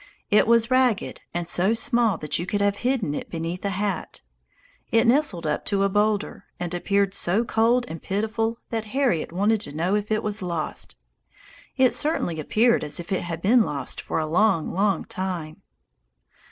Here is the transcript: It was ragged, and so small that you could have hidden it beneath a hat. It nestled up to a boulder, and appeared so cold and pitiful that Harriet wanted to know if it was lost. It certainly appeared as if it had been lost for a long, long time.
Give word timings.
It 0.31 0.47
was 0.47 0.71
ragged, 0.71 1.21
and 1.31 1.47
so 1.47 1.75
small 1.75 2.17
that 2.17 2.39
you 2.39 2.47
could 2.47 2.59
have 2.59 2.77
hidden 2.77 3.13
it 3.13 3.29
beneath 3.29 3.63
a 3.63 3.69
hat. 3.69 4.21
It 4.91 5.05
nestled 5.05 5.45
up 5.45 5.63
to 5.65 5.83
a 5.83 5.89
boulder, 5.89 6.45
and 6.59 6.73
appeared 6.73 7.13
so 7.13 7.45
cold 7.45 7.85
and 7.87 8.01
pitiful 8.01 8.57
that 8.71 8.85
Harriet 8.97 9.31
wanted 9.31 9.61
to 9.61 9.71
know 9.75 9.93
if 9.93 10.09
it 10.09 10.23
was 10.23 10.41
lost. 10.41 10.95
It 11.77 11.93
certainly 11.93 12.39
appeared 12.39 12.83
as 12.83 12.99
if 12.99 13.11
it 13.11 13.21
had 13.21 13.43
been 13.43 13.61
lost 13.61 14.01
for 14.01 14.17
a 14.17 14.25
long, 14.25 14.73
long 14.73 15.05
time. 15.05 15.61